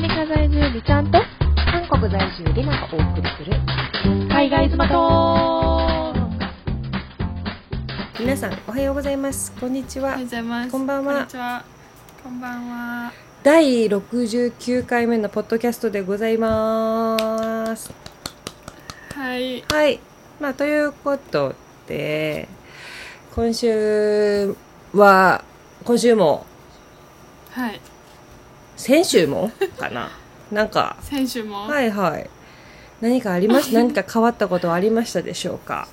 [0.00, 1.18] メリカ在住リちゃんと。
[1.56, 3.52] 韓国在住リナがお送りする。
[4.28, 6.14] 海外妻と
[8.20, 9.50] 皆さんおはようございます。
[9.58, 10.10] こんにちは。
[10.10, 10.70] おはようございます。
[10.70, 11.14] こんばんは。
[11.14, 11.64] こんにちは。
[12.22, 13.12] こんばんは。
[13.42, 17.92] 第69回目のポッドキャストでございます。
[19.16, 19.62] はい。
[19.62, 19.98] はい。
[20.38, 21.56] まあということ
[21.88, 22.46] で
[23.34, 24.54] 今週
[24.92, 25.42] は
[25.82, 26.46] 今週も
[27.50, 27.80] はい
[28.78, 30.10] 先週もかな。
[30.50, 32.30] なんか先週も、はいはい。
[33.00, 35.88] 何かありまし 何か変わったことはありましたでしょうか？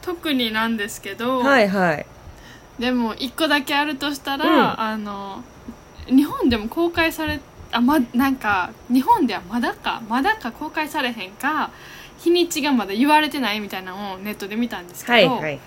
[0.00, 2.06] 特になんですけど、はいはい。
[2.78, 4.80] でも一個だけあるとしたら、うん。
[4.80, 5.42] あの
[6.08, 7.40] 日本でも公開され
[7.72, 11.70] あまなんか日本ではまだかまだか公開されへんか
[12.18, 15.60] 日にちがまだ言われてないみたいなのをネットで見たんですけど、はいはいはいはい。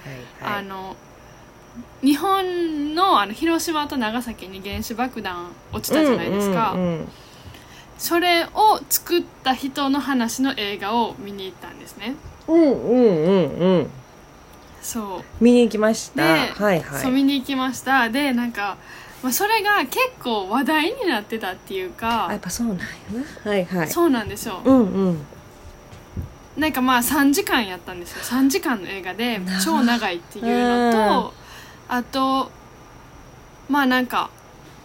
[0.59, 0.95] あの
[2.02, 7.08] 日本のあの広島と長崎に原子爆弾落ちたじゃないですか、うんうんうん。
[7.97, 12.16] それを作った人の話の映画を見に行ったんですね。
[12.47, 13.89] うんうんうんうん。
[14.81, 15.44] そう。
[15.44, 16.23] 見に行きました。
[16.23, 17.02] で、はいはい。
[17.02, 18.09] そう見に行きました。
[18.09, 18.78] でなんか、
[19.22, 22.28] まあ、それが結構話題になってたっていうか。
[22.28, 22.84] あやっぱそうなんや
[23.44, 23.52] な。
[23.52, 23.89] はいはい。
[23.89, 24.61] そうなんですよ。
[24.63, 25.25] うんうん。
[26.58, 28.22] なんかまあ3時間やったんですよ。
[28.22, 31.34] 3時間の映画で超長いっていうのと
[31.89, 32.51] あと
[33.67, 34.29] まあなんか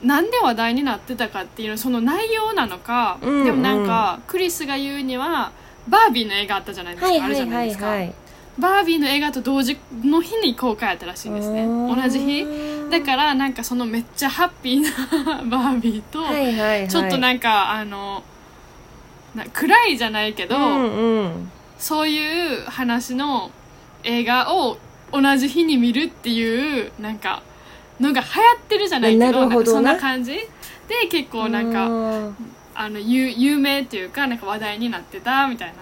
[0.03, 5.53] なんで話題になってたかっていうのその内容なのか、うんうんでもなんかクリスが言うには
[5.89, 7.57] バービーの映画あったじゃないですか、あるじはいはい。
[7.57, 8.15] ゃなですか、はいいはい
[8.59, 11.67] バービーの映画と同時の日に公開やったらしいんですね。
[11.67, 12.47] 同じ日。
[12.89, 16.89] だからなんかそのめっちゃハッピーな バービーと、はいはいはい。
[16.89, 18.23] ちょっとなんかあの
[19.35, 21.51] な暗いじゃないけど、うんうん。
[21.79, 23.51] そういう話の
[24.05, 24.79] 映画を
[25.21, 27.43] 同じ日に見るっていうなんか
[28.01, 30.33] のが流行ってるじゃないけどどそんな感じ。
[30.33, 30.49] で
[31.11, 32.37] 結構なんかうん。
[32.77, 35.75] あの有有名っていうかなんか話題になってたみたいな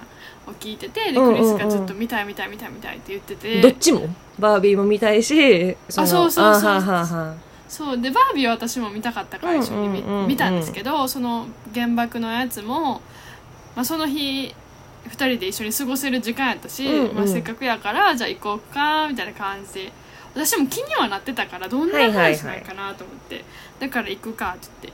[0.46, 4.14] のを聞いててでクリスがずっと見たい見たい見たい見たいって言ってて、どっちも？
[4.38, 5.34] バービーも見たいし
[5.88, 6.80] のあそうそうそう
[7.66, 7.98] そう。
[7.98, 13.00] でバービーは私も見たかったから一緒に見たんですけどその原爆のやつも、
[13.74, 14.54] まあ、その日
[15.08, 17.16] 2人で一緒に過ごせる時間やったし、うんうん。
[17.16, 19.92] まあ、せっかくやからじゃあ行こうかみたいな感じで。
[20.34, 23.44] 私も気にはなってたからどんな話なんかなと思って、
[23.78, 24.92] だから行くかって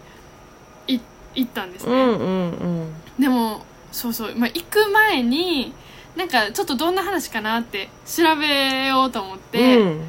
[0.89, 2.93] 言ってい行ったんですね、うんうんうん。
[3.19, 5.73] でもそうそう、まあ、行く前に
[6.17, 10.01] なんかちょっとどんな話かなって調べようと思って、うん。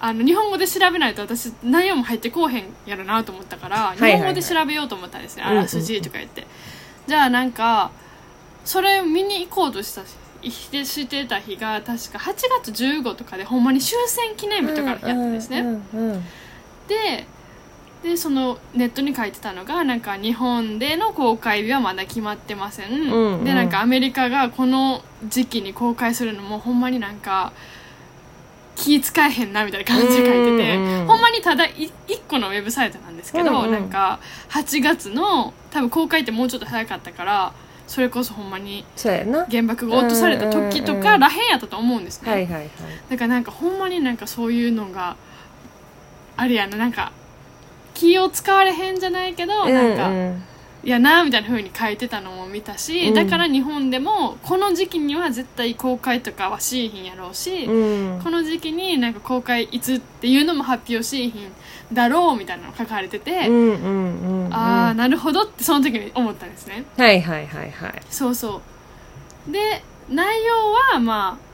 [0.00, 4.12] あの日本語で調べないと私内容も入ってこうへんやろなと思ったから、いはいはい。
[4.12, 5.58] 日本語で調べようと思ったんですね、うんうん。
[5.58, 6.46] あらすじとか言って、
[7.06, 7.90] じゃあなんか
[8.64, 10.02] それ見に行こうとした
[10.42, 12.34] してしてた日が確か8
[12.64, 15.62] 月15とかでほんまに終戦記念日とかやったんですね、
[16.88, 17.26] で
[18.02, 23.44] でそのネットに書いてたのがなんか日本での公開日はまだ決まってません、うんうん。
[23.44, 27.52] でなんかアメリカがこの時期に公開するのもほんまになんか
[28.74, 31.90] 気使えへんなみたいな感じで書いてて、うんうんほんまにただ1
[32.28, 37.52] 個のウェブサイトなんですけど、うんうんなんか8月の多分公開ってもうちょっと早かったから
[37.90, 42.70] それこそほんまに原爆が落とされた時とからへんやったと思うんですね、はいはいはい。
[43.10, 45.16] だからなんかほんまになんかそういうのが
[46.36, 47.10] あれやななんか
[47.92, 50.36] 気を使われへんじゃないけど、なんかうんうん。
[50.36, 50.40] い
[50.82, 53.14] やなみたいな風に書いてたのも見たし、うん。
[53.14, 58.20] だから日本でもこの時期には絶対公開とかはしいひんやろうし、うん。
[58.22, 61.52] この時期になんか公開いつっていうのも発表しいひん
[61.92, 64.54] だろうみたいなの書かれてて、うんうんうんうん。
[64.54, 66.84] ああなるほどってその時に思ったんですね。
[66.96, 68.02] はいはいはいはい。
[68.10, 68.62] そうそ
[69.48, 69.52] う。
[69.52, 70.54] で内容
[70.94, 71.50] はまあ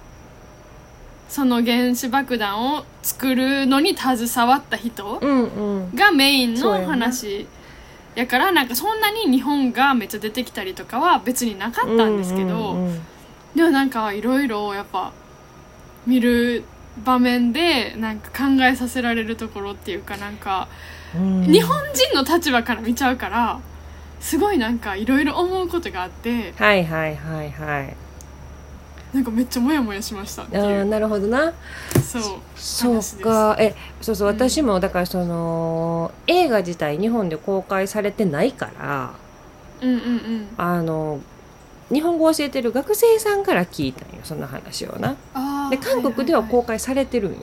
[1.28, 5.94] その原子爆弾を作るのに携わった人うんうん。
[5.94, 6.86] がメインのそうやな。
[6.86, 7.48] 話
[8.16, 13.00] やからなんかそんなに日本がめっちゃ出てきたりとかは別になかったんですけど、うんうん
[13.56, 15.12] でもなんかいろいろやっぱ
[16.06, 16.62] 見る
[17.02, 20.68] 場面でなんか考えさせられるところっていうかなんか
[21.14, 21.42] うん。
[21.44, 23.60] 日本人の立場から見ちゃうから
[24.20, 27.96] すごいなんかいろいろ思うことがあってはいはいはいはい
[29.16, 30.84] なんかめっちゃモヤモヤしましたっていう。
[30.84, 31.54] なるほどな。
[32.04, 33.56] そうそうか。
[33.58, 34.34] えそうそううん。
[34.34, 39.14] 私もだからその、映画自体日本で公開されてないから
[39.80, 40.48] うんうんうん。
[40.58, 41.20] あの
[41.90, 45.16] 日本語を教えてる学生さんから聞いたんよその話をな。
[45.70, 47.38] で韓国でははい公開されてるんよ、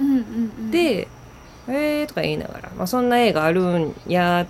[0.00, 0.70] うんうん。
[0.70, 1.08] で
[1.66, 4.46] 「えー」とか言いながら、まあ、そんな映画あるんやっ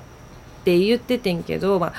[0.65, 1.93] て言っててんけど、まあ、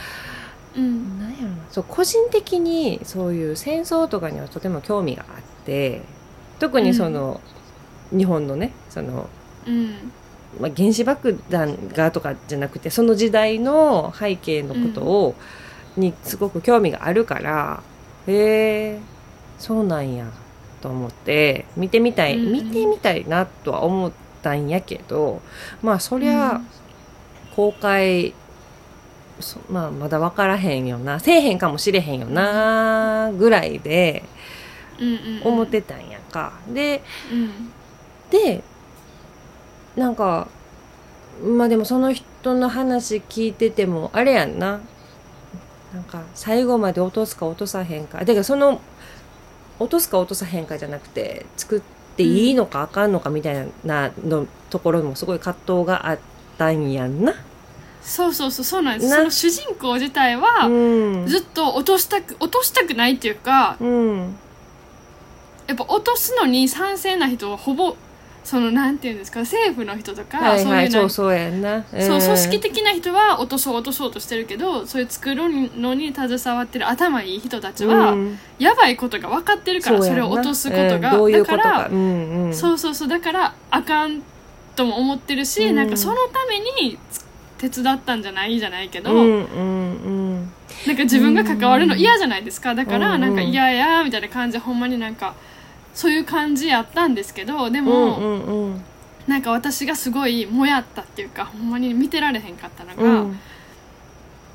[0.80, 1.20] うん。
[1.20, 6.02] なんやろなそう個人的にそういう戦争とかにはとても興味があって
[6.60, 7.40] 特にその、
[8.12, 9.30] 日本のねその
[9.68, 10.12] うん。
[10.60, 15.36] まあ、原子爆弾がとかじゃなくてその時代の背景のことを、
[15.96, 17.84] にすごく興味があるから
[18.28, 19.00] へえ
[19.60, 20.26] そうなんや
[20.81, 22.48] と思って見てみたい、うん。
[22.48, 24.12] うん見てみたいなとは思っ
[24.42, 25.42] たんやけど
[25.84, 26.62] まあそりゃ、
[27.56, 28.36] 公開そ
[29.70, 34.24] まあまだ分からへんよなせえへんかもしれへんよなぐらいで
[35.44, 36.54] 思ってたんやんか。
[36.68, 37.02] で
[37.32, 37.72] うん。
[38.30, 38.64] で
[39.96, 40.48] なんか
[41.44, 44.82] まあでもその人の話聞いててもあれやんな。
[45.94, 48.24] なんか最後まで落とすか落とさへんか。
[48.26, 48.80] てかその
[49.80, 51.82] 落とすか落とさへんかじゃなくて作っ
[52.16, 56.20] ていいのかあかんのかみたいなのところにもすごい葛藤があっ
[56.58, 57.34] たんやんな。
[58.01, 59.10] そうそうそうそうなんです。
[59.10, 59.18] な。
[59.18, 60.69] その主人公自体は、う
[61.24, 61.28] ん。
[61.28, 64.36] ずっと落としたく落としたくないっていうかうん。
[65.68, 67.96] やっぱ落とすのに賛成な人はほぼ
[68.44, 71.84] そのなんていうんですか政府の人とか、はいはいそういうそうそうやんな。
[71.84, 75.44] そう組織的的な人は落とそう落とそうとしてるけどそういう作る
[75.80, 78.16] のに携わってる頭いい人たちは、
[78.57, 81.90] やばいことが分かってるからそれを落とすことが、どういうことだからか。
[81.90, 84.24] うんうん、そうそうそうだからあかん
[84.75, 85.75] とも思ってるし、うん。
[85.75, 87.29] なんかそのためにつ
[87.60, 90.52] 手伝ったんじゃないじゃないけど、うんうんうん。
[90.88, 92.74] なんか自分が関わるの嫌じゃないですか。
[92.74, 95.36] だからうんなんか嫌やみたいな感じでほんまになんか
[95.94, 98.82] そういう感じやったんですけどでうも、んうんうん。
[99.28, 103.40] なんか私がすごいもやったっていうかほんまに見てられへんかったのが、うん。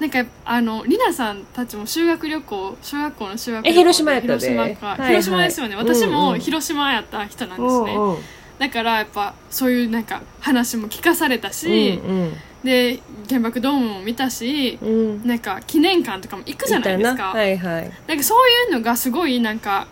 [0.00, 4.32] なんかあのりなさんたちも修学旅行小学校の修学旅行広島やったで。
[4.38, 5.08] 広島か、はいはい。
[5.08, 5.76] 広島ですよね。
[5.76, 6.14] 私うんうん。
[6.14, 8.18] も広島やった人なんですね、うんうん。
[8.58, 12.32] だからやっぱそういうなんか話も聞かされたし、うん
[12.64, 14.88] で原爆ドームも見たしうん。
[14.88, 14.92] う
[15.24, 17.92] んなんか記念館とかも行くじゃないですか、はいはい。
[18.08, 19.86] なんかそういうのがすごいなんか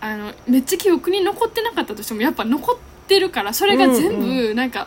[0.00, 2.76] あのめっちゃ記憶に残ってなかったとしてもやっぱ残っ
[3.06, 4.86] てるからそれが全うん部なんか、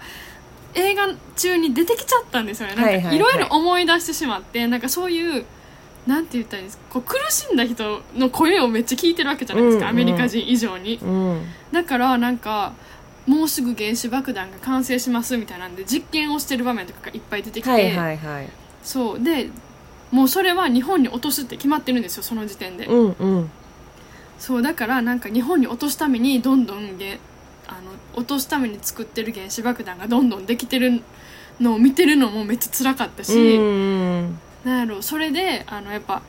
[0.76, 2.76] 映画中に出てきちゃったんですよね。
[2.76, 5.46] なんかはいろいろ思い出してしまってなんかそういう
[6.06, 6.84] なんて言ったらいいんですか。
[6.92, 9.90] こう苦しんだ人の声をめっちゃ聞いてるわけじゃないですか、うん。
[9.90, 11.00] アメリカ人以上に。
[11.02, 11.42] うん。
[11.72, 12.74] だからなんか
[13.28, 18.50] もうすぐ原子爆弾が完成しますみたいなんで実験をしてる場面とかがいっぱい出てきて、はいはいはい。
[18.84, 19.24] そう。
[19.24, 19.50] で
[20.12, 23.52] もうそれは日本に落とすって決まってるんですよその時点で、うんうん。
[24.40, 27.20] そうだからなんか日本に落とすためにどんどんげ
[27.68, 31.02] あの落とすために作ってる原子爆弾がどんどんできてる
[31.60, 36.22] のを見てるのもめっちゃ辛かったし、うんなんやろそれであのやっぱ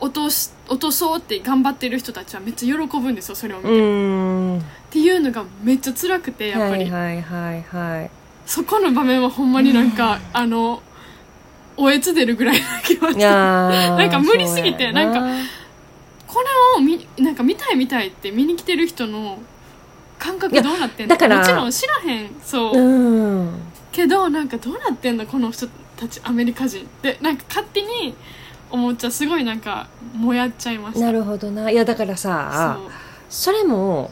[0.00, 4.62] 落とし落とそうって頑張ってる人たちはめっちゃ喜ぶんですよそれを見て、う
[4.96, 7.62] っんていうのがめっちゃ辛くてやっぱり、はいはいはい。
[7.62, 8.10] はい
[8.46, 10.80] そこの場面はほんまになんか、あの
[11.76, 15.04] おえつ出るぐらい泣きまいしたやー なんか無理すぎてな。
[15.04, 15.46] ん
[16.26, 16.46] これ
[16.76, 19.38] を見なんか見たい見たいって見に来てる人の
[20.18, 21.14] 感覚どうなってんの？
[21.14, 22.30] だからもちろん知らへん。
[22.42, 23.50] そう、うん。
[23.90, 25.66] けどなんかどうなってんのこの人
[25.96, 27.18] たちアメリカ人って。
[27.20, 28.14] なんか勝手に
[28.70, 29.10] 思っちゃう。
[29.10, 31.06] すごいなんかもやっちゃいました。
[31.06, 31.68] なるほどな。
[31.70, 32.78] いやだからさ
[33.28, 34.10] それもん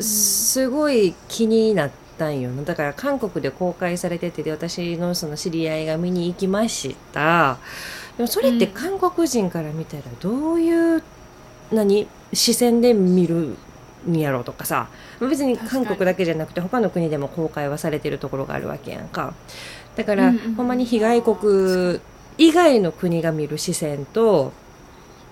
[0.00, 2.50] すごい気になったんよ。
[2.50, 7.58] なだから韓国で公開されててで私のその知り合いが見に行きました。
[8.16, 8.72] でもそれってうん。
[8.72, 11.02] 韓国人から見たらどういう
[11.72, 12.08] 何？
[12.32, 13.56] 視線で見る
[14.08, 14.88] んやろうとかさ。
[15.20, 19.32] 別に韓国だけじゃなくて他の国でも公開はされてるところがあるわけやんか。
[19.96, 20.54] だから、うんうんうん。
[20.56, 22.00] ほんまに被害国
[22.36, 24.52] 以外の国が見る視線と、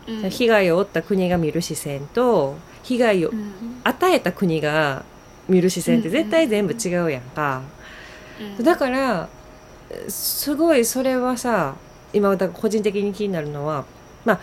[0.07, 0.31] うん。
[0.31, 3.53] 被害を負った国が見る視線と被害をうん。
[3.85, 5.05] 与えた国が
[5.49, 7.63] 見る視線って絶対全部違うやんか、
[8.59, 8.65] うん。
[8.65, 9.29] だから
[10.09, 11.75] すごいそれはさ
[12.13, 13.85] 今だ個人的に気になるのは
[14.25, 14.41] まあ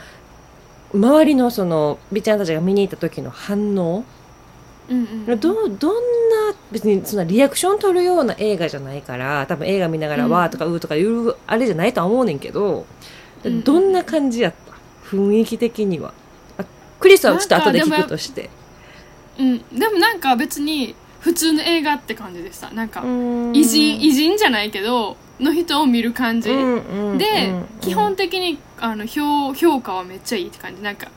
[0.93, 4.03] 周りのその美ちゃんたちが見に行った時の反応、
[4.89, 5.95] うんうんどうどん
[6.49, 10.31] な別にそんなリアクション取るような映画じゃないから多分映画見ながらうん。
[10.31, 12.85] わーとかうーとかいうあれじゃないとは思うねんけど、
[13.43, 15.15] うんうんどんな感じやった？
[15.15, 16.09] 雰囲気的には。
[16.09, 16.13] あ
[16.99, 18.49] クリスはちょっと後で聞くとして。
[19.39, 19.57] うん。
[19.79, 22.71] でもなんか別に普通の映画って感じでした。
[22.71, 26.49] なんか偉偉人偉人じゃないけどの人を見る感じ、
[27.17, 30.81] で、基本的にあの評評価はめっちゃいいって感じ。
[30.81, 31.07] なんか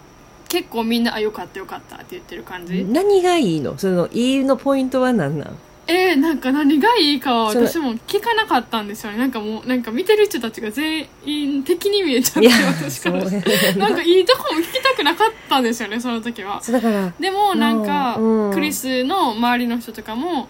[0.48, 3.76] 結構みんな「あよかったよかった」って言ってる感じ、何がいいの？
[3.78, 5.58] そのいいのポイントは何なん？
[5.86, 9.18] えー、なんか何がいいかは私も聞かなかったんですよね。
[9.18, 13.18] なんかもうなんか見てる人たちが全員敵に見えちゃって私から
[13.76, 16.62] なんかいいとこも聞きたくなかったんですよねその時は。
[16.62, 18.52] そうだからでもなんかうん。
[18.52, 20.48] クリスの周りの人とかも、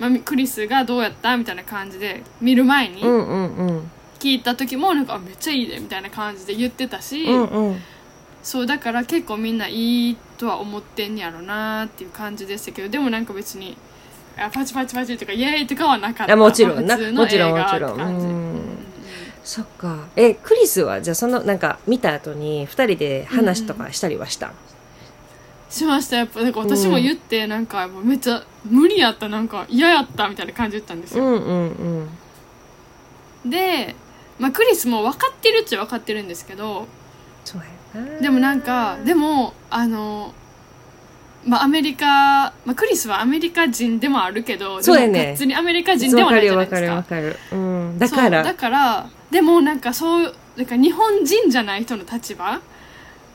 [0.00, 3.02] まあ、みクリスがどうやったみたいな感じで見る前に
[4.18, 7.82] 聞いた時もなんかあめっちゃいいでみたいな感じで言ってたし、うんうん。
[8.42, 13.76] そうだから結構みんないいとは思ってんやろなっていう感じでしたけどでもなんか別に
[14.36, 16.32] あパチパチパチとかイエーイとかはなかった。
[16.32, 16.96] あもちろんな。
[16.96, 18.00] もちろんもちろん。
[18.00, 18.60] うん。
[19.44, 20.06] そっか。
[20.16, 24.52] えクリスはじゃあそのなんか見た後に2人で話とかしたりはした、
[25.68, 26.16] しました。
[26.16, 29.28] やっぱなんか私も言ってなんかめっちゃ無理やった。
[29.28, 32.08] なんか嫌やったみたいな感じで言ったんですよ、うん、うん
[33.44, 33.50] うん。
[33.50, 33.94] で、
[34.38, 36.86] まあ、クリスも分かってるっちゃ分かってるんですけど
[37.44, 37.62] そう
[37.94, 38.20] やな。
[38.20, 40.32] でもなんかでもあの
[41.46, 42.06] まあアメリカ、
[42.64, 45.12] まあ、クリスはアメリカ人でもあるけどそうやね。
[45.12, 46.94] でもがっつりアメリカ人ではないじゃないですか。
[46.94, 48.42] わかるわかる、うん、だから。
[48.42, 52.60] だからでもなんかそうなんか日本人じゃない人の立場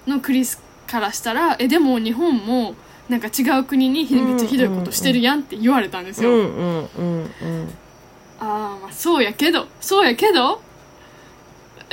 [0.06, 2.76] のクリスからしたらえでも日本も
[3.10, 7.30] なんか違う国にひめっちゃひどいことしてるやんって言われたんですよ、うんうんうんうん。
[8.40, 10.67] ああまあそうやけどそうやけどえ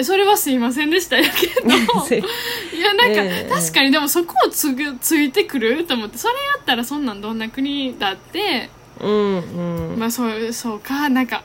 [0.03, 1.69] それはすいませんでしたやけど。
[1.69, 3.51] いやなんか、ええ。
[3.51, 8.71] 確かにでもそこをつぐついてくると思ってそれやったらそんなんどんな国だって。
[9.01, 9.99] うんうん。
[9.99, 11.45] まあそうそうかなんか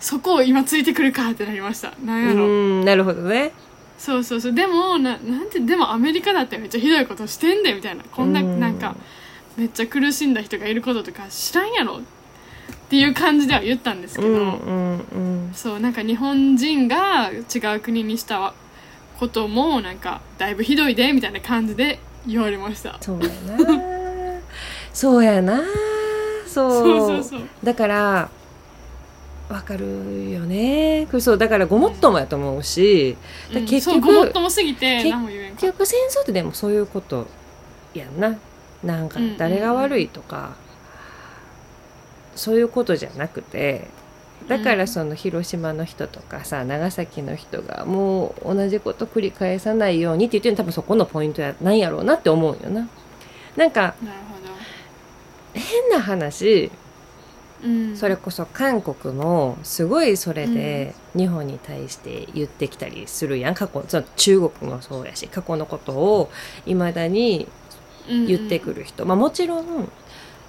[0.00, 1.94] そこを今ついてくるかってなりました。
[2.04, 2.48] なんやろ、う
[2.82, 3.52] んなるほどね。
[3.98, 4.52] そうそうそう。
[4.52, 8.04] でもななんてでもアメリカだってめっちゃひどいことしてんでみたいな。
[8.04, 8.60] こんなうん。
[8.60, 8.94] なんか
[9.56, 11.98] めっちゃ苦しんだ人がいることとか知らんやろ。
[11.98, 12.00] っ
[12.92, 15.50] ていう感じでは言ったんですけど、うんうんうん。
[15.54, 18.52] そうなんか日本人が違う国にした
[19.18, 22.98] こともなんかだいぶひどいでみたいな感じで言われました。
[23.00, 24.40] そうやな。
[24.92, 25.62] そうやな。
[26.46, 26.70] そう。
[26.70, 27.48] そうそうそう。
[27.64, 28.28] だから
[29.48, 31.08] わかるよね。
[31.18, 33.16] そうだからごもっともやと思うし、
[33.54, 33.66] だうん。
[33.66, 37.26] 結局ごもっともすぎて結局戦争ってでもそういうこと
[37.94, 38.36] やんな。
[38.84, 40.56] なんか誰が悪いとか、
[42.34, 43.88] そういうことじゃなくて
[44.48, 52.88] だからその広島の人とかさ長崎の人がもう同じこと繰り返さないようにって言ってるの多分そこのポイントやないんやろうなって思うよな。
[53.56, 53.94] なんか
[55.52, 56.70] 変な話
[57.62, 63.54] ど、うん、それこそ韓国もすごいそれで日本に対して言ってきたりするやん。
[63.54, 66.30] 過去その中国もそうやし過去のことを
[66.66, 67.46] いまだに
[68.08, 69.88] 言ってくる人、まあ、もちろん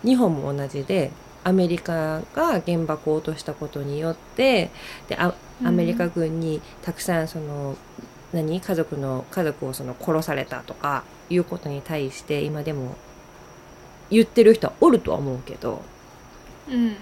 [0.03, 1.11] 日本も同じで
[1.43, 4.71] アメリカが原爆を落としたことによって
[5.07, 5.33] であ
[5.63, 7.75] アメリカ軍にたくさんその
[8.33, 12.95] 何家族の家族をその殺されたとかいうことに対して今でも
[14.09, 15.81] 言ってる人はおるとは思うけど。
[16.67, 16.95] うんうんうん。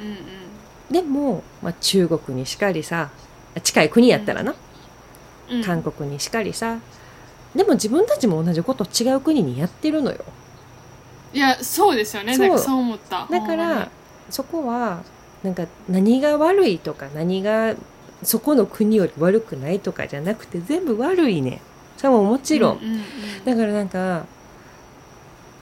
[0.92, 3.10] でも、まあ、中国にしかりさ
[3.64, 4.56] 近い国やったらな、
[5.50, 5.58] うん。
[5.58, 5.64] うん。
[5.64, 6.80] 韓国にしかりさ。
[7.56, 10.24] でも自分たちも同じこと違う国にやってるのよ。
[11.34, 12.36] いやそうですよね。
[12.36, 12.48] そう。
[12.48, 13.28] なんかそう思った。
[13.30, 13.90] だから
[14.32, 15.04] そこは
[15.44, 17.76] なんか何が悪いとか何が
[18.24, 21.62] そこの国より悪くないとかじゃなくて全部悪いね。
[21.98, 23.02] それももちろん、うんうんうん。
[23.46, 24.26] だからなんか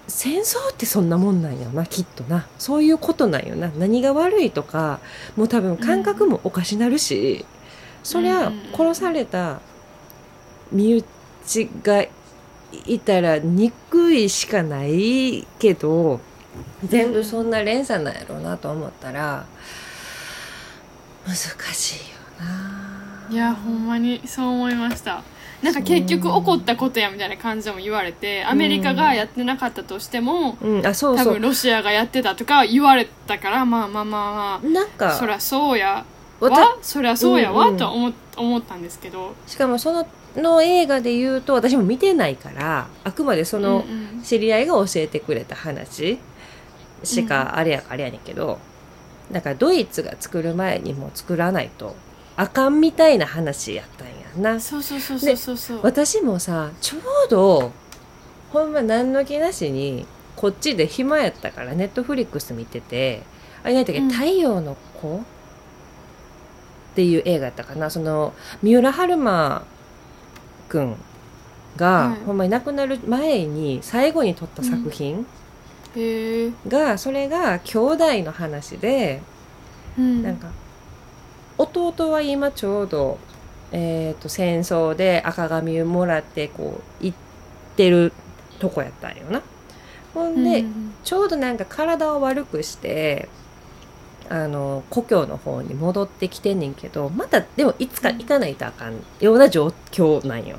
[0.07, 2.47] 戦争ってそんなもんなんやなきっとな。
[2.57, 3.69] そういうことなんよな。
[3.77, 4.99] 何が悪いとか
[5.35, 7.45] もう多分感覚もおかしなるし、
[8.03, 8.59] そりゃうん。
[8.73, 9.59] 殺された
[10.71, 12.05] 身内が
[12.85, 16.19] いたら憎いしかないけど
[16.85, 19.45] 全部そんな連鎖なんやろうなと思ったら
[21.25, 21.35] 難
[21.73, 23.27] しいよな。
[23.29, 25.21] いやほんまにそう思いました。
[25.61, 30.85] なんか結局起こったことやみたいな感じでも言われてアメリカがやってなかったとしてもうん。
[30.87, 31.33] あそう多そう。
[31.33, 36.05] 分ロシアがやってたとか言われたからまあまあまあまなんかあそりゃそうや
[36.39, 36.49] わ
[36.81, 39.35] そりゃそうやわ、うんうんとは思思ったんですけど。
[39.47, 44.23] しかもそのの映画で言うと私も見てないからあくまでそのうんうん。
[44.23, 46.19] 知り合いが教えてくれた話
[47.03, 48.59] しかあれやあれやねんけど、
[49.31, 51.95] だからドイツが作る前にもう作らないと
[52.35, 54.13] あかんみたいな話やったんや
[54.53, 54.59] な。
[54.59, 57.71] そうそうそうそうそう私もさちょうど
[58.51, 63.23] ほんま何の気なしにこっちで暇やったからネットフリックス見てて
[63.63, 64.09] あれ何やったっけ、うん。
[64.09, 65.17] 太陽の子？
[65.17, 65.21] っ
[66.95, 67.89] ていう映画やったかな。
[67.89, 69.63] その三浦春馬
[70.67, 70.95] くん
[71.77, 72.25] が、はい。
[72.25, 75.23] ほんまに亡くなる前に最後に撮った作品へえ、
[76.67, 79.21] が、それが兄弟の話で
[79.99, 80.49] うん、なんか
[81.57, 83.19] 弟は今ちょうど、
[83.73, 87.17] えー、と戦争で赤紙をもらってこう行っ
[87.75, 88.13] てる
[88.59, 89.41] とこやったんよな。
[90.13, 93.29] ほんで、うんちょうどなんか体を悪くして
[94.29, 100.57] あの故郷の方に戻ってきてんねんけどまたでもいつか行かないとあかんような状況なんよ。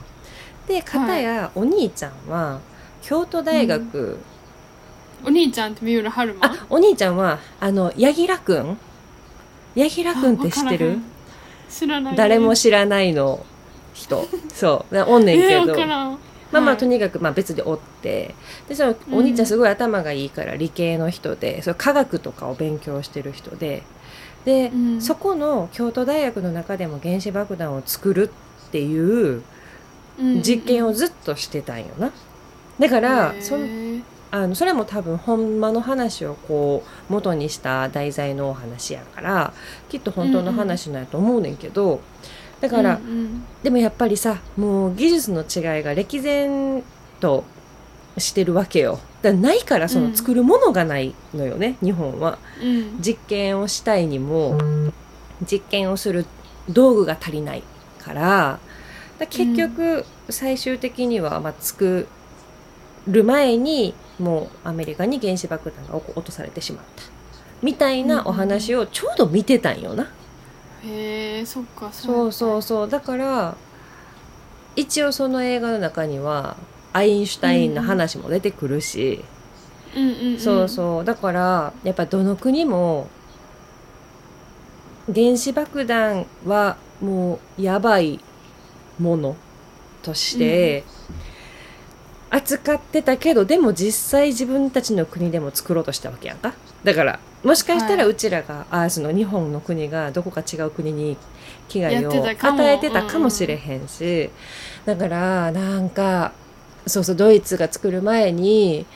[0.66, 2.60] で片やお兄ちゃんは
[3.02, 4.18] 京都大学、
[5.24, 6.46] お兄ちゃんって三浦春馬？
[6.46, 8.78] あお兄ちゃんはあの柳楽くん
[9.74, 10.98] 柳楽くんって知ってる？
[11.68, 12.16] 知らない。
[12.16, 13.44] 誰も知らないの。
[13.92, 14.24] 人。
[14.54, 14.94] そう。
[14.94, 16.10] なおんねんえー、けど、わからん。
[16.52, 16.76] まあまあはい。
[16.78, 18.34] とにかくまあ別でおって。
[18.68, 23.82] でそのお兄ちゃんすごい頭がいいから理系の人でその科学とかを勉強してる人で。
[24.44, 25.02] で、うん。
[25.02, 28.30] そこの京都大学の中でも原子爆弾を作る
[28.68, 29.42] っていう
[30.18, 30.42] うん。
[30.42, 32.12] 実験をずっとしてたんよな。
[32.78, 39.52] だからそんあのそれも多分ほんまの話をこう元にした題材のお話やから
[39.88, 42.00] きっと本当の話なんやと思うねんけど、
[42.60, 46.82] だから、うんうんでもやっぱりさもう技術の違いが歴然
[47.20, 47.44] と
[48.16, 49.00] してるわけよ。
[49.22, 52.38] だないからその作るものがないのよね、日本は。
[52.62, 52.98] うん。
[53.00, 54.58] 実験をしたいにも
[55.42, 56.24] 実験をする
[56.68, 57.62] 道具が足りない
[57.98, 58.58] から。
[59.18, 62.08] だ結局最終的にはまあ作
[63.06, 67.02] る前にもうアメリカに原子爆弾が落落とされてしまった。
[67.62, 70.04] みたいなお話をちょうど見てたんよな。
[70.84, 72.88] へえそっかそうそうそう。
[72.88, 73.56] だから
[74.76, 76.56] 一応その映画の中には
[76.92, 79.24] アインシュタインの話も出てくるし、
[79.94, 81.04] うんうん、うん、そうそう。
[81.04, 83.08] だからやっぱどの国も
[85.12, 88.20] 原子爆弾はもうやばい
[88.98, 89.36] もの
[90.02, 90.84] として
[92.30, 96.54] 扱ってたけど、でも実際自分たちの国でも作ろうとしたわけやんか。
[96.84, 98.12] だからもしかしたらはい。
[98.12, 101.16] うちらが、あその日本の国がどこか違う国に
[101.68, 104.30] 危害を与えてたかもしれへんし、
[104.84, 106.32] だからなんか
[106.86, 108.86] そうそうドイツが作る前に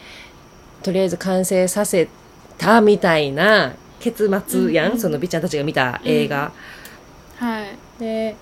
[0.83, 2.09] とりあえず完成させ
[2.57, 5.01] たみたいな結末やん、うんうん。
[5.01, 6.53] その美ちゃんたちが見た映画。
[7.37, 7.77] はい。
[7.99, 8.37] で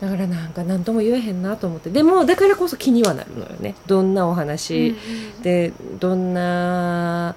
[0.00, 1.90] だからなんか何とも言えへんなと思って。
[1.90, 3.74] でもだからこそ気にはなるのよね。
[3.86, 4.96] どんなお話、うん
[5.36, 5.42] うん。
[5.42, 7.36] でどんな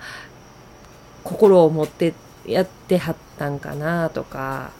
[1.23, 2.13] 心を持って
[2.45, 4.71] やってはったんかなとか。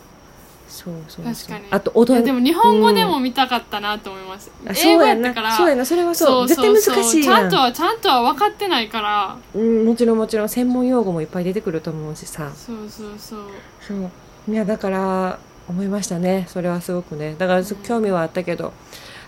[0.68, 1.34] そうそうそう。
[1.34, 1.66] 確かに。
[1.72, 5.52] あと踊いやでも日本語でも見たかったなと思います、あ英語そうやったから。
[5.56, 5.86] そうやな。
[5.86, 6.48] それはそう。
[6.48, 9.38] 絶対難しいちゃんとはちゃんとは分かってないから。
[9.56, 12.52] うん、もちろんもちろん専門用語もいっぱい出てくると思うしさ。
[12.54, 13.40] そうそうそう。
[13.80, 14.12] そう。
[14.50, 16.46] いやだから思いましたね。
[16.48, 17.36] それはすごくね。
[17.38, 18.74] だから興味はあったけど、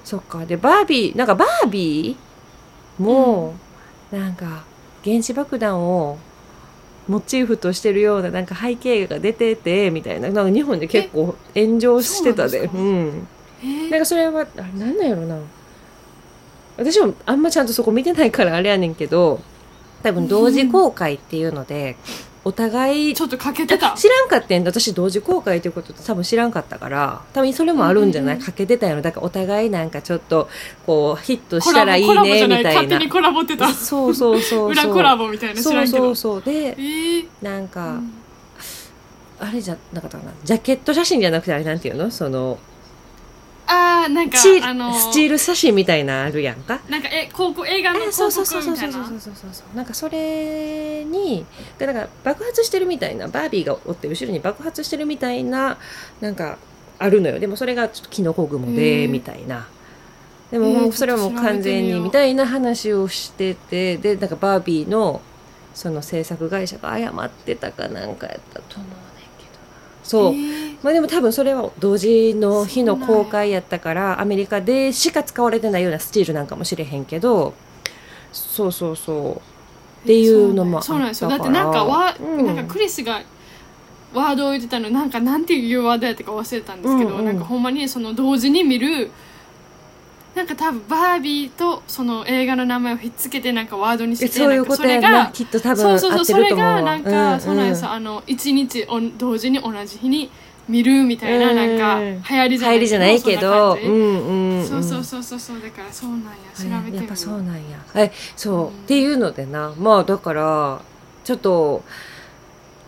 [0.03, 0.45] そっか。
[0.45, 3.55] でバービーなんかバービーも、
[4.11, 4.63] なんか
[5.03, 6.17] 原子爆弾を
[7.07, 10.29] モチーフとしてるようななんか背景が出ててみたいな。
[10.29, 12.67] なんか日本で結構炎上してたで。
[12.67, 13.27] そうなん
[13.89, 15.37] なんかそれはあれなんなんやろな。
[16.77, 19.41] 私もあんまちゃんとそこ見てないからあれやねんけど
[20.01, 21.97] 多分同時公開っていうので
[22.45, 23.91] お互いちょっとかけてた。
[23.91, 28.41] 知らんかってん私同時公開ということ多分知らんかったから多分それもあるんじゃない、うん。
[28.41, 30.49] うんうんかけてたやろだからお互いなんかちょっと
[30.85, 32.13] こうヒットコしたらいいね
[32.47, 32.63] みたいな。
[32.69, 33.67] 勝手にコラボってた。
[33.73, 34.69] そうそうそうそう。
[34.69, 35.97] 裏コラボみたいな知そうらんけど。
[35.97, 36.41] そうそう。
[36.41, 37.27] でえー。
[37.41, 38.13] なんか、うん。
[39.41, 40.31] あれじゃなかったかな？
[40.43, 42.11] ジャケット写真じゃなくてあれなんていうの？
[42.11, 42.57] その
[43.71, 46.79] あーなんかチーあのースチール写真みたいなのあるやんか？
[46.89, 48.93] なんかえ広告映画のえそう広そうそう告みたいな。
[48.93, 49.33] そうそうそうそう。
[49.35, 51.45] そうそうなんかそれに
[51.77, 55.77] でなんか爆発してるみたいなバービーがおって後ろに爆発してるみたいな
[56.19, 56.57] なんか
[56.97, 57.39] あるのよ。
[57.39, 59.09] でもそれがちょっとキノコ雲へでー。
[59.09, 59.67] みたいな。
[60.49, 65.21] でももうそれはもう完全にみたいな話をしててでなんかバービーの
[65.75, 68.87] その制作会社が謝ってたかなんかやったと思う
[70.09, 70.77] そう、えー。
[70.81, 77.53] まあでも多分それは同時の日の公開やったからアメリカでしか使われてないようなスチールなんかもしれへんけど
[78.33, 79.35] そうそうそう。
[80.03, 82.45] っていうのもあったそうなんですよからだってなんかわ、うん。
[82.47, 83.21] なんかクリスが
[84.13, 87.25] ワードを言ってたのなんかなんていうワードやったか忘れたんですけど、うんうん。
[87.25, 89.11] なんかほんまにその同時に見る
[90.35, 94.83] なんか多分バービーとその映画の名前をひっつけてなんかワードにしててそういうこと
[95.33, 97.41] きっと多分そうそうそうそれがなんか、うん。
[97.41, 97.91] そうなんですよ。
[97.91, 100.29] あの一日おん同時に同じ日に
[100.67, 104.67] 見るみたいな、なんかうん流行りじゃないじゃないけどうんうんん。
[104.67, 106.29] そうそうそうそうそうだからそうなんや。
[106.55, 107.79] 調べてやっぱそうなんや。
[107.95, 108.67] えそう、うん。
[108.67, 109.73] っていうのでな。
[109.77, 110.79] まあだから
[111.23, 111.83] ちょっと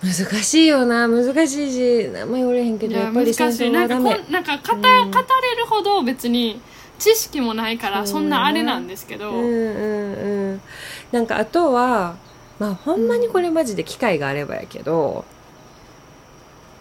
[0.04, 1.08] 難しいよな。
[1.08, 3.72] 難しいし名前言われへんけどやっぱり戦難しい。
[3.72, 5.12] なんかこんなんか語,、うん。
[5.12, 6.62] 語れるほど別に
[7.02, 10.62] 知識もないからそそんなあれなんですけど、うんうんうん。
[11.12, 12.16] なんかあとは
[12.60, 15.26] まあほんまにこれマジで機会があればやけど、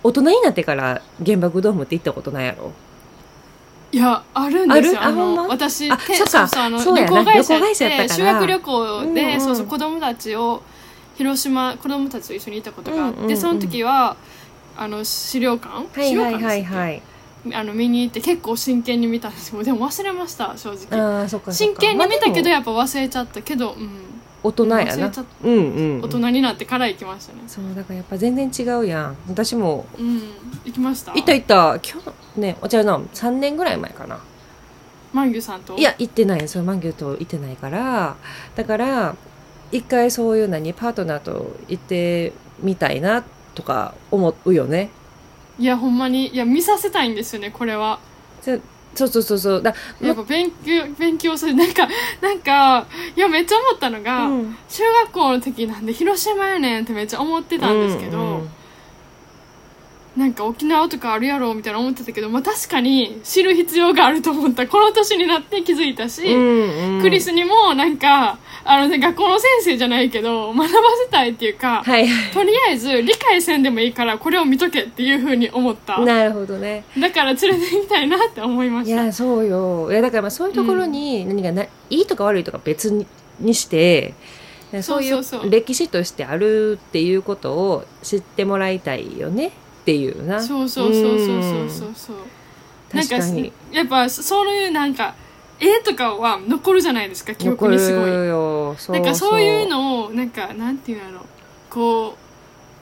[0.03, 2.73] 大人になってから原爆ドームって行ったことないやろ？
[3.93, 5.03] いやあるんですよ。
[5.03, 5.11] ある？
[5.11, 5.43] あほんま？
[5.45, 6.49] の私てあそっか。
[6.49, 8.09] そうあのそう旅行会社ったでから。
[8.09, 10.63] 修学旅行で、うんうんそうそう子供たちを
[11.17, 14.17] 広島子供たちと一緒にいたことがあって、うんうんうんその時は
[14.77, 17.01] あの資料館、はいはいはいはい。
[17.01, 17.10] け？
[17.55, 21.29] あの見に行って結構真剣に見たんですけどでも忘れました正直。
[21.53, 23.91] 真剣に見たけどやっぱ忘れちゃったけど、うん、
[24.43, 27.41] 大人や忘なうんうん、うん、大人になってから行きましたね。
[27.47, 29.17] そうだからやっぱ全然違うやん。
[29.29, 29.87] 私も。
[29.99, 30.21] うん。
[30.65, 31.13] 行きました。
[31.13, 31.81] 行った行った。
[31.83, 32.03] 今
[32.35, 34.21] 日ねお茶の3年ぐらい前かな。
[35.13, 35.77] マンギュさんと？
[35.77, 36.47] いや行ってない。
[36.47, 38.17] そのマンギュと行ってないから。
[38.55, 39.17] だから
[39.73, 43.25] 一回そういう何パートナーと行ってみたいな
[43.55, 44.91] とか思うよね
[45.61, 48.01] いやほんまにいや見させたいんですよねこれは。
[48.41, 48.59] そ
[48.95, 49.63] そうそうそうそう。
[49.63, 51.55] だやっぱ勉強勉強する。
[51.55, 51.87] なんか
[52.21, 54.57] なんかいやめっちゃ思ったのが、うん。
[54.69, 58.51] 中学校の時なんで広島やねんってめっちゃ思ってたんですけど、うんうん
[60.17, 64.67] なんか沖縄とかあるやろみたいな思ってたけど、まあ、確かに知る必要があると思った。
[64.67, 67.01] この年になって気づいたし、うんうん。
[67.01, 70.69] クリスにもなんかあの、ね、学校の先生じゃないけど学ば
[71.05, 75.97] せたいっていうか、はいはとりあえず理解せんでもいいからこれを見とけっていうふうに思った。
[75.97, 76.85] いなるほどね。
[76.99, 79.05] だから連れて行きたいなって思いまいした。
[79.05, 79.93] やそうよ。
[79.93, 83.07] いやだからまあそういうところに何がな、いいとか悪いとか別に
[83.39, 84.15] にして
[84.83, 85.41] そういそうそう。
[85.41, 89.53] そうう歴史としてあるっていうことを知ってもらいたいよね
[89.91, 90.41] っていうな。
[90.41, 91.91] そうそうそうそうそうそう。
[91.95, 92.17] そう
[92.95, 93.53] なんか確かに。
[93.73, 95.15] やっぱそういうなんか
[95.59, 98.11] 絵とかは残るじゃないですか記憶にすごい。
[98.11, 101.27] なんかそういうのをなんかなんていうの
[101.69, 102.17] こ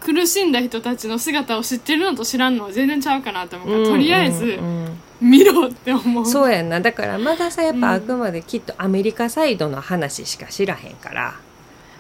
[0.01, 4.99] う苦しんだ人たちの姿を知ってるのと知らんのは全然ちゃうかなと思うから、とりあえずうんうん。
[5.31, 6.27] 見ろって思う。
[6.27, 6.81] そうやんな。
[6.81, 11.35] だからまださやっうんぱあくまできっとアメリカサイドの話しか知らへんから、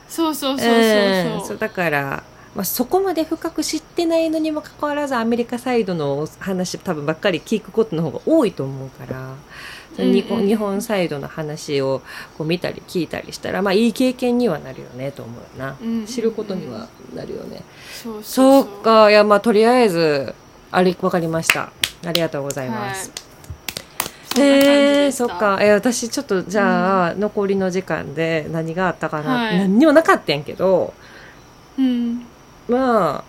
[0.08, 0.82] そうそうそうそうそう,、
[1.40, 2.22] うんそうだから、
[2.54, 9.34] まあ、そこまで深く知ってないのにもかかわらずアメリカサイドの話多分ばっかり聞くことの方が多いと思うから。
[9.96, 10.42] 日本うん。
[10.42, 12.02] うん日本サイドの話を
[12.36, 17.62] こう見たり聞いたりしたら、まあ、いい経験にはなるよねと思うよな、うん知ることにはなるよね、
[18.22, 19.10] そうか。
[19.10, 20.34] いやまあとりあえず
[20.70, 21.72] あれわかりました。
[22.04, 23.10] ありがとうございます、
[24.32, 25.26] そんな感じへえでした。
[25.28, 25.58] そっか。
[25.60, 29.58] え私ちょっとじゃあ、残りの時間で何があったかな、はい。
[29.58, 30.94] 何にもなかったんやけど。
[31.76, 32.27] うん
[32.68, 33.24] まあ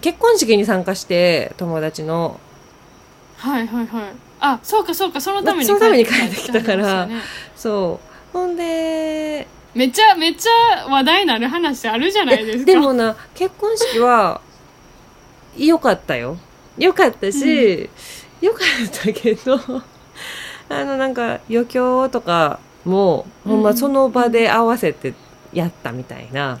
[0.00, 2.40] 結婚式に参加して友達の。
[3.36, 4.02] はいはいはい。
[4.40, 7.08] あそうかそうかそのためにそのために帰ってきたから
[7.54, 8.10] そう。
[8.32, 12.64] ほんでめっちゃめっちゃ話題になる話あるじゃないですか。
[12.64, 14.40] でもな結婚式は
[15.56, 16.38] 良かったよ。
[16.78, 17.90] 良かったし、
[18.40, 19.60] 良かったけど
[20.70, 25.14] あのなんか余興とかもほんうんまその場で合わせて
[25.52, 26.58] やったみたいな、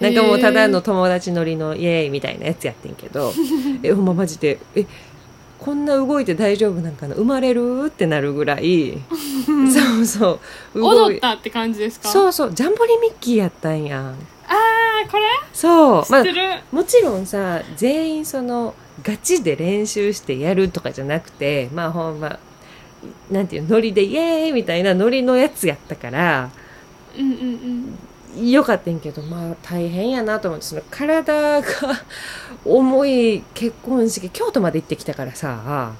[0.00, 3.32] なんかもうただの友達乗りのイエーイみたいなやつやってんけど
[3.82, 4.86] えほんまマジでえ
[5.58, 8.98] こんな動いて大丈夫なんかな生まれるってなるぐらい
[9.44, 10.40] そうそ
[10.74, 12.08] う踊ったって感じですか？
[12.08, 14.00] そうそうジャンボリミッキーやったんや。
[14.00, 14.14] んあ
[15.04, 15.24] あこれ？
[15.52, 22.38] そう知ってる、もちろんさ全員そのガチで練習してやるとかじゃなくてまあほんま
[23.30, 26.50] なんていうのノリでイエーイみたいなノリのやつやったから
[27.18, 27.98] うんうんうん
[28.36, 31.66] よかったんやけどまあ大変やなと思ってその体が
[32.64, 35.96] 重い結婚式京都まで行ってきたからさ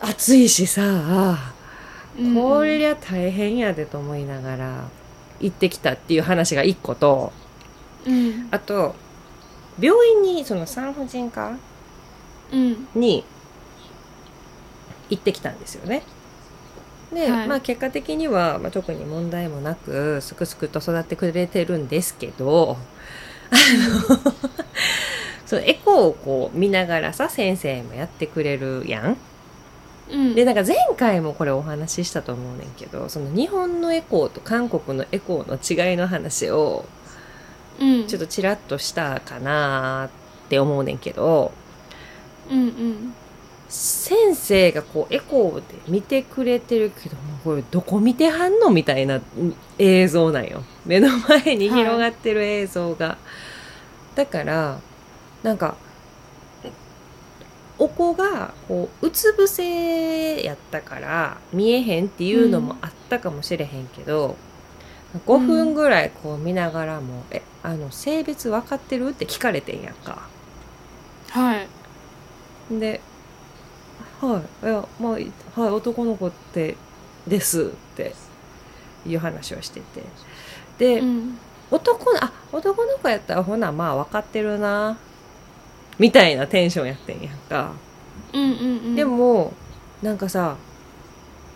[0.00, 1.36] 暑いしさ
[2.34, 4.90] こりゃ大変やでと思いながら
[5.40, 7.32] 行ってきたっていう話が一個と
[8.06, 8.48] うん。
[8.50, 8.94] あと
[9.78, 11.58] 病院にその産婦人科
[12.52, 12.88] うん。
[12.94, 13.24] に
[15.10, 16.02] 行ってきたんですよね。
[17.16, 22.76] で、はいまあ結果的には、まあ、特に問題もなくすくすくと育ってくれてるんですけど
[23.50, 23.56] あ
[24.12, 24.20] の
[25.46, 29.16] そのエコーをこう見ながらさ先生もやってくれるやん。
[30.08, 36.84] うんでなんか前回もこれお話ししたと思うねんけどその日本のエコーと韓国のエコーの違いの話を
[37.80, 40.10] うんちょっとちらっとしたかな
[40.44, 41.50] って思うねんけど。
[42.50, 43.14] うんうん
[43.68, 53.18] 先生がこうエコーで見てくれてるけどもこれどこ見てはんのみたいなうん映像なんよ目の前に広がってる映像が、
[54.14, 54.78] だから
[55.42, 55.76] なんか
[57.78, 64.36] お子がこううつ伏せやったから見えへんっていうのもあったかもしれへんけど、
[65.26, 70.28] 5分ぐらいこう見ながらも「えあの性別分かってる?」って聞かれてんやんか。
[71.30, 71.68] はい
[72.70, 73.00] で
[74.20, 74.66] 「はい。
[74.66, 76.76] いやまあいはい男の子って
[77.26, 78.14] です」って
[79.06, 80.02] いう話をしてて。
[80.78, 81.38] で、うん。
[81.70, 84.96] 男のあ男の子やったらほなまあ分かってるな。
[85.98, 87.72] みたいなテンションやってんやんか、
[88.32, 88.52] うんうんう
[88.90, 88.94] ん。
[88.94, 89.52] でも
[90.02, 90.56] なんかさ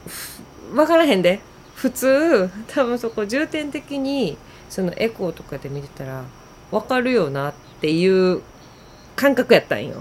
[0.07, 0.43] ふ
[0.75, 1.41] 分からへんで。
[1.75, 4.37] 普通多分そこ重点的に
[4.69, 6.25] そのエコーとかで見てたら
[6.71, 8.43] 分かるよなっていう
[9.17, 9.95] 感覚やったんよ。
[9.95, 10.01] だ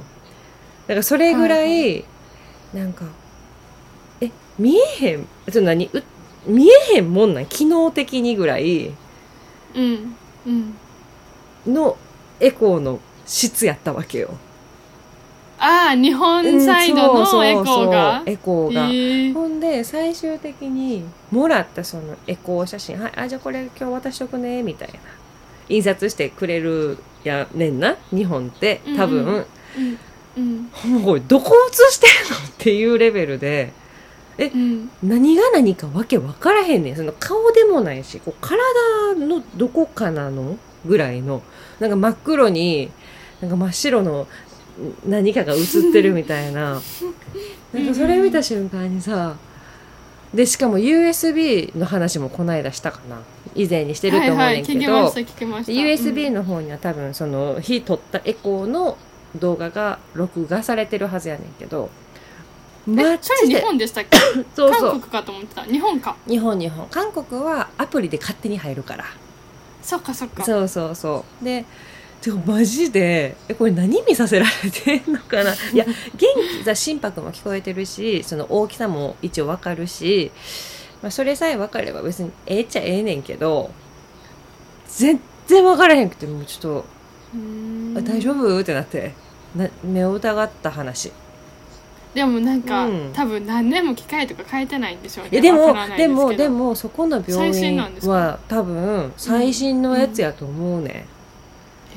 [0.90, 2.06] からそれぐらい、は
[2.74, 3.06] なんか
[4.22, 5.28] え見えへん？
[5.52, 5.86] ちょ何？
[5.86, 6.04] う
[6.46, 7.46] 見えへんもんなん？
[7.46, 8.92] 機能的にぐらい。
[9.76, 10.74] うんうん。
[11.68, 11.98] の
[12.40, 14.30] エコーの質やったわけよ。
[15.58, 19.34] ああ日本サイドのエコーが、エコーが、へー。
[19.34, 25.00] ほんで最終的にもらったそのエコー写真「はいあじゃあこれ今日渡しとくね」みたいな。
[25.68, 27.98] 印刷してくれるやねんな？
[28.12, 28.82] 日本って。
[28.96, 29.36] 多分、うん。
[29.36, 29.46] うん
[30.38, 30.70] うん。
[31.02, 33.74] もうどこ写してんのっていうレベルで
[34.38, 34.90] うん。
[35.04, 36.96] 何が何かわけ分からへんねん。
[36.96, 38.58] その顔でもないしこう体
[39.16, 40.58] のどこかなの？
[40.86, 41.42] ぐらいの
[41.80, 42.90] なんか真っ黒に
[43.42, 44.28] なんか真っ白のん
[45.10, 46.82] 何かが写ってるみたいな。
[47.74, 49.36] なんかそれ見た瞬間にさ
[50.34, 53.22] でしかも USB の話もこないだしたかな。
[53.56, 58.98] 以前にしてると思うねんけど、USB の方には多分その火撮ったエコーの
[59.36, 61.90] 動画が録画されてるはずやねんけど。
[62.88, 63.62] うんマジで。
[63.62, 64.18] 本でしたっけ？
[64.56, 64.92] そうそう。
[64.92, 65.64] 韓国かと思ってた。
[65.64, 66.16] 日本か。
[66.28, 66.88] 日本日本。
[66.90, 69.06] 韓国はアプリで勝手に入るから。
[69.84, 70.44] そっかそっか。
[70.44, 71.46] そうそうそう。
[71.46, 71.66] で
[72.24, 73.36] でもマジで。
[73.48, 75.54] えこれ何見させられてんのかな？
[75.74, 75.94] いや元
[76.60, 80.32] 気さ心拍も聞こえてるしその大きさも一応わかるし、
[81.04, 83.70] まあ、それさえ分かれば別にええっちゃええねんけど
[84.88, 86.86] 全然分からへんくてもうちょっと
[87.98, 88.60] あ大丈夫？
[88.60, 89.14] ってなって。
[89.56, 91.12] な目を疑った話。
[92.14, 93.12] でもなんか、うん。
[93.14, 95.30] 多分何年も機械とか変えてないんでしょうね。
[95.32, 101.06] いやでもですもでもそこの病院は多分最新のやつやと思うね、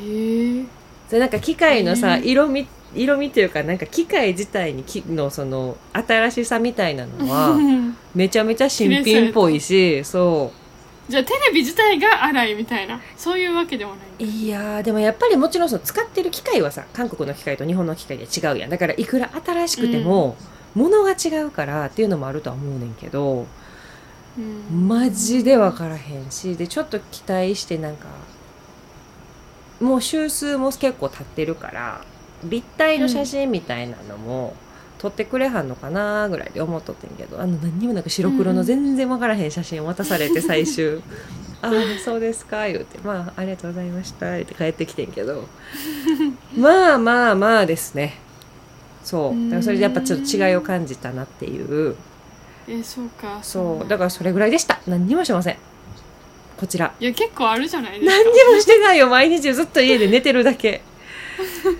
[0.00, 0.64] へえ。
[1.08, 7.58] それなんか機械のさ、うん色味色味というかなんか機械自体にきのその新しさみたいなのは
[8.14, 10.52] めちゃめちゃ新品っぽいしそ
[11.08, 18.70] じゃあテレビ自体が荒いみたいなそういうわけでもないういやーでもやっぱりもちろんその使ってる機械はさ韓国の機械と日本の機械で違うやん。
[18.70, 20.36] だからいくら新しくても、
[20.74, 23.46] 物が違うからっていうのもあるとは思うねんけど
[24.38, 24.88] うん。
[24.88, 28.06] マジで分からへんしでちょっと期待してなんか
[29.80, 32.04] もう周数も結構経ってるから
[32.44, 34.54] 立体の写真みたいなのも
[35.02, 37.40] 撮ってくれはんのかなぐらいで思っとってんけど。
[37.40, 41.02] あの何にもなんか白黒の全然分からへん写真を渡されて最終
[41.60, 41.72] 「ああ
[42.04, 45.48] そうですか」言うて「まあありがとうございました」って帰ってきてんけど。
[46.56, 48.20] まあまあまあですね。
[49.02, 49.44] そう。
[49.46, 51.60] だからそれでやっぱちょっと違いを感じたなってい
[51.90, 51.96] う。
[52.68, 53.40] えそうか。
[53.42, 53.88] そう。
[53.88, 54.78] だからそれぐらいでした。
[54.86, 55.56] 何にもしません。
[56.56, 56.94] こちら。
[57.00, 58.12] いや結構あるじゃないですか。
[58.12, 59.08] 何にもしてないよ。
[59.08, 60.82] 毎日ずっと家で寝てるだけ。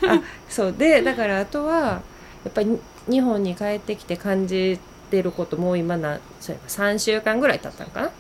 [0.09, 0.75] あそう。
[0.77, 2.03] でだからあとはや
[2.49, 2.77] っぱり
[3.09, 4.79] 日本に帰ってきて感じ
[5.11, 8.11] てることもう今なそうや3週間ぐらい経ったのかな？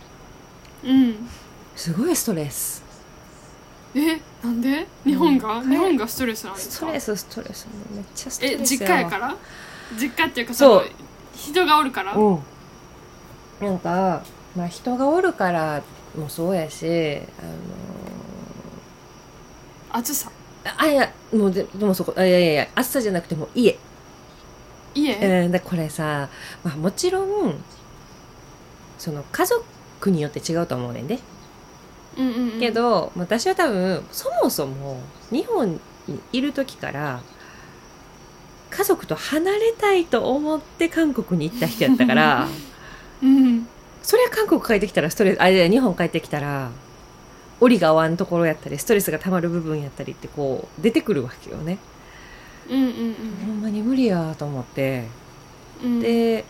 [0.85, 1.29] うん。
[1.77, 2.83] すごいストレス。
[3.95, 4.87] えなんで？
[5.05, 5.71] 日本が、うん。
[5.71, 6.75] 日本がストレスなんですか？
[6.75, 7.67] ストレスストレス。
[7.95, 9.37] めっちゃストレスえ実家やから？
[9.99, 10.87] 実家っていうかそう。
[11.35, 12.15] 人がおるから？
[12.15, 12.39] うん。
[13.61, 14.23] なんか、
[14.57, 15.83] まあ、人がおるから
[16.19, 17.23] もそうやし
[19.93, 20.31] あ暑さ
[20.65, 23.49] のあいやもうででもそこあいやいやいや暑さじゃなくてもう
[24.95, 26.29] 家家、うん、だこれさ、
[26.65, 27.55] まあ、もちろん
[28.99, 31.19] その家族によって違うと思うねんで、
[32.17, 32.61] うんうんうん。
[32.61, 35.01] けど私は多分そもそも
[35.31, 37.21] 日本にいる時から
[38.71, 42.49] 家族と離れたいと思って韓国に行った人やったから
[43.23, 43.69] うん。
[44.03, 46.71] そりゃ韓国帰ってきたらストレスあいや日本帰ってきたら
[47.61, 51.79] 折りが合わんところやったりストレスがたまる部分やったりってこう出てくるわけよね、
[52.71, 53.15] うんうん
[53.47, 55.05] ほんまに無理やと思って。
[55.83, 56.01] うん。
[56.01, 56.45] で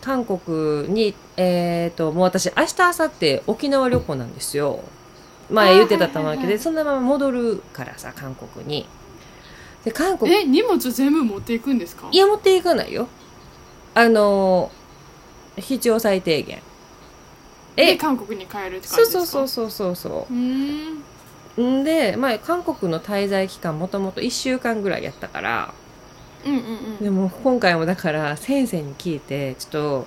[0.00, 4.80] 韓国にえっ、ともう私明日明後日沖縄旅行なんですよ。
[5.50, 6.48] 前言ってたと思うけど、はいはいはい。
[6.48, 8.86] はいそのまま戻るからさ韓国に。
[9.84, 12.08] で韓国え荷物全部持っていくんですか？
[12.10, 13.06] いや持っていかないよ。
[13.94, 14.70] あの
[15.56, 16.58] 必要最低限。
[17.76, 19.26] でえ韓国に帰るって感そうじですか？
[19.26, 20.36] そうそうそうそうそうう。
[20.36, 20.96] ーん。
[20.96, 21.00] う
[21.62, 25.74] んで、まあ、韓国の滞在期間もともと1週間ぐらいやったから
[26.44, 26.62] うんうんう
[26.94, 30.06] んでも今回もだから先生に聞いてちょっと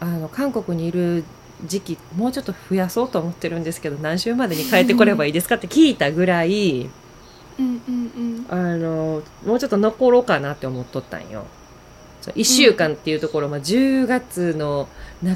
[0.00, 1.24] あの韓国にいる
[1.64, 6.88] 時期もうちょっと増やそうと思ってるんですけど何週までに帰ってこればいいですかって聞いたぐらい
[7.58, 11.44] うんうんあのもうちょっと残ろうかなって思っとったんよ。
[12.20, 14.88] そう1週間っていうところ、まあ、10月の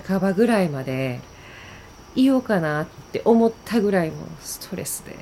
[0.07, 1.21] 半ばぐらいまで
[2.15, 5.17] いようかなって思ったぐらいのストレスで。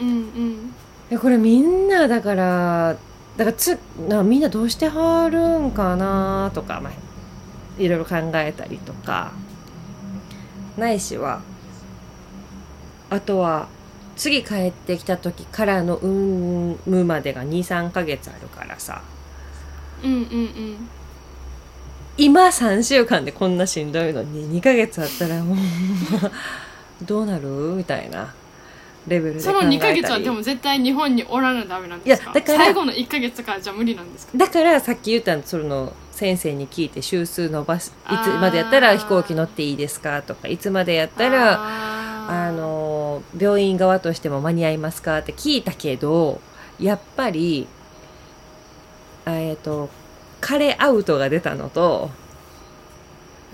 [0.00, 0.74] うんうん。
[1.10, 2.96] でこれみんなだから
[3.36, 3.78] だからつ
[4.08, 6.92] なみんなどうしてはるんかなとか、まあ、
[7.78, 9.32] いろいろ考えたりとか。
[10.76, 11.40] ないしは
[13.08, 13.68] あとは
[14.16, 19.02] 次帰ってきた時からの産むまでが23ヶ月あるからさ。
[20.02, 20.88] うんうんうん
[22.18, 25.58] 今3週間でこんなしんどいのに2ヶ月あったらもう
[27.02, 27.46] どうなる？
[27.76, 28.34] みたいな。
[29.06, 32.32] レベルで考えそのたり2ヶ月はでも絶対日本におらなダメなんですか？
[32.32, 34.36] いやだから最後の1ヶ月とかじゃ無理なんですか？
[34.36, 37.94] だからさっき言ったその先生に聞いて週数伸ばす。
[38.10, 46.40] いつまでやったら飛行機乗っていいですかとかいつまでやったらああの病院側としても間に合いますかって聞いたけど
[46.80, 47.68] やっぱり
[49.26, 49.88] えっ、と
[50.40, 52.10] 彼アウトが出たのと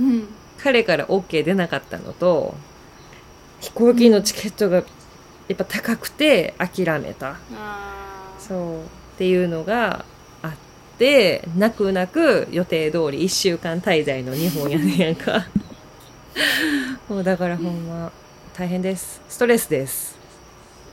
[0.01, 0.29] うん。
[0.59, 2.55] 彼から OK 出なかったのと
[3.61, 4.77] 飛行機のチケットが
[5.49, 7.37] やっぱ高くて諦めた、
[8.39, 8.81] そう。
[8.83, 8.85] っ
[9.19, 10.05] ていうのが
[10.41, 10.53] あっ
[10.99, 15.47] て泣く泣く予定通り1週間滞在の日本やねんやんか。
[17.09, 18.11] もうだからほんま
[18.55, 19.21] 大変です。
[19.29, 20.12] ストレスです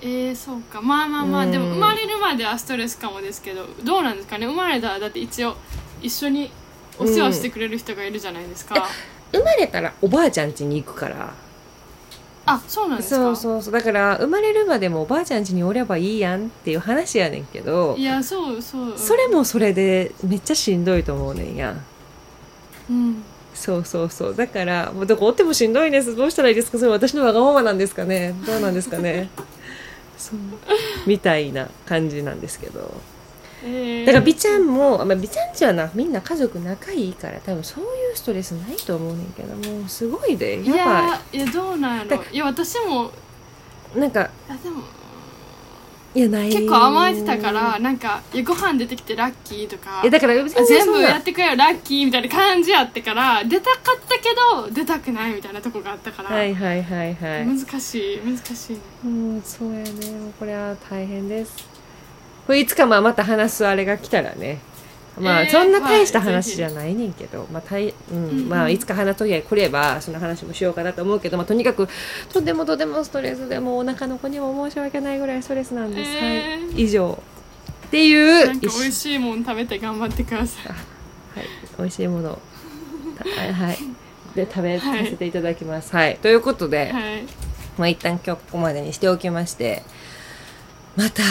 [0.01, 0.81] えー、そうか。
[0.81, 4.45] まあまあまあうんでも生まれるまではストレスかもですけどどうなんですかね？
[4.47, 5.55] 生まれたらだって一応
[6.01, 6.51] 一緒に
[6.97, 8.87] お世話してくれる人がいるじゃないですか、
[9.31, 11.33] 生まれたらおばあちゃん家に行くから。
[12.45, 13.15] あそうなんですか？
[13.17, 13.73] そうそうそう。
[13.73, 18.97] だから生まれるまでもおばあちゃん家におればいいやんっていう話やねんけどいやそうそう。
[18.97, 21.75] それもそれでめっちゃしんどいと思うねんや。
[22.89, 23.21] うん。
[23.53, 24.35] そうそうそう。
[24.35, 26.79] だからもうどこおってもしんどいですどうしたらいいですか？
[26.79, 28.33] それ私のわがままなんですかね？
[28.47, 29.29] どうなんですかね？
[30.19, 30.39] そう。
[31.07, 32.93] みたいな感じなんですけど。
[33.63, 34.05] えー。
[34.05, 42.23] だから美ちゃんも、まあ、美ちゃんちはなみんな家族仲いいから多分そういうストレスないと思うねんけどもうすごいでいやばやいやどうなんやろ。
[42.31, 43.11] いや私も。
[43.95, 44.83] いなんかあでも
[46.19, 46.49] いやない。
[46.51, 54.23] 結構甘えてたからなんかいやご飯出てきてラッキーとかいやだからあ全部やっってくれよラッキーみたいな感じやってから出たかったけ
[54.65, 57.45] ど出たくないみたいなとこがあったから、はいはいはいはい。
[57.45, 58.79] 難しい難しいね。
[59.05, 59.89] うんそうやね。
[60.37, 61.67] これは大変です。
[62.45, 64.59] これいつかまあまた話すあれが来たらね
[65.19, 71.87] まあ、えーそんな大したはい話じゃないねんけど、まあたいうんまあ、いつか話す時が来ればその話もしようかなと思うけど、まあ、とにかく
[72.31, 76.73] とてもとてもストレスでもうお腹の子にも申し訳ないぐらいストレスなんです、えー。
[76.73, 77.21] はい、以上
[77.87, 80.67] っていうなんか美味いしいもん食べて頑張ってください。
[80.67, 80.75] は
[81.43, 82.29] い、美味しいもの。
[82.29, 83.77] はい
[84.35, 86.17] で食べさせていただきます、はい。
[86.21, 87.49] ということで、はい。
[87.79, 89.83] まあ、一旦今日ここまでにしておきまして
[90.97, 91.23] また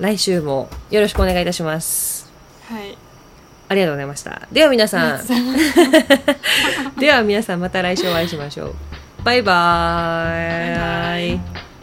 [0.00, 2.32] 来週もよろしくお願いいたします。
[2.64, 2.98] はい
[3.68, 4.42] ありがとうございました。
[4.52, 5.20] では皆あさん
[7.00, 8.74] では皆さんまた来週お会いしましょう。
[9.24, 10.78] バイバーイ。
[10.78, 11.73] バイバイ